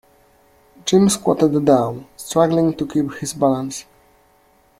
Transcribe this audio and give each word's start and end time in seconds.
Jim 0.83 1.07
squatted 1.09 1.63
down, 1.63 2.07
struggling 2.17 2.73
to 2.73 2.87
keep 2.87 3.11
his 3.19 3.35
balance. 3.35 3.85